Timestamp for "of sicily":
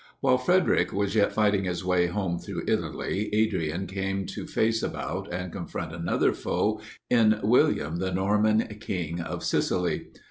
9.21-10.07